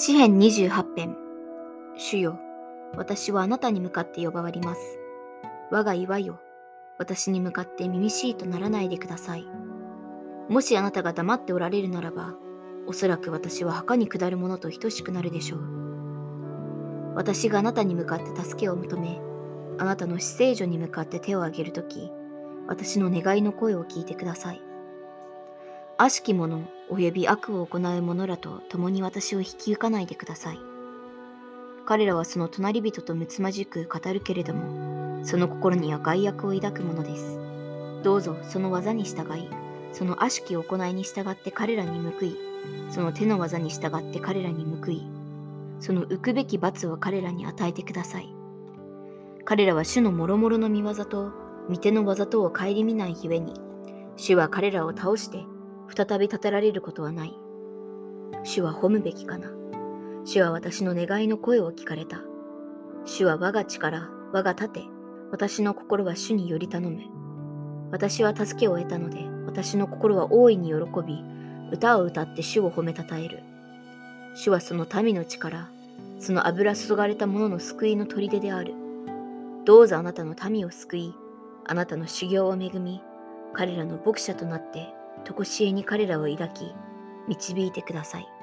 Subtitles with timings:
[0.00, 1.16] 詩編28編
[1.96, 2.38] 主よ、
[2.96, 4.80] 私はあなたに向かって呼ばわります。
[5.72, 6.38] 我が岩よ、
[7.00, 9.44] 私に向かって耳しいとならないでください。
[10.48, 12.34] もしあなたが黙っておられるならば、
[12.86, 17.14] おそらく私は墓に下るものと等しくなるでしょう。
[17.16, 19.20] 私があなたに向かって助けを求め、
[19.78, 22.12] あなたの死聖所に向かって手を挙げるとき、
[22.68, 24.67] 私の願いの声を聞いてください。
[26.00, 26.60] 悪しき者
[26.92, 30.58] 及び悪を行う者らと共に私を引き受かないでください。
[31.86, 37.40] 彼らはその隣人とむつまじく語るけれども、その心には害悪を抱くものです。
[38.04, 39.48] どうぞその技に従い、
[39.92, 42.36] その悪しき行いに従って彼らに報い、
[42.90, 45.02] その手の技に従って彼らに報い、
[45.80, 48.32] その浮くべき罰を彼らに与えてください。
[49.44, 51.32] 彼らは主の諸々の見業と、
[51.68, 53.54] 御手の技とを顧みないゆえに、
[54.16, 55.44] 主は彼らを倒して
[55.94, 57.34] 再び立てられることはない。
[58.44, 59.50] 主は褒むべきかな。
[60.24, 62.20] 主は私の願いの声を聞かれた。
[63.04, 64.82] 主は我が力、我が盾、
[65.30, 67.00] 私の心は主により頼む。
[67.90, 70.74] 私は助けを得たので、私の心は大いに喜
[71.06, 71.22] び、
[71.72, 73.42] 歌を歌って主を褒めたたえる。
[74.34, 75.70] 主はその民の力、
[76.18, 78.74] その油注がれた者の救いの砦である。
[79.64, 81.14] どうぞあなたの民を救い、
[81.66, 83.02] あなたの修行を恵み、
[83.54, 84.92] 彼らの牧者となって
[85.28, 86.74] とこしえに彼らを抱き、
[87.28, 88.37] 導いてください。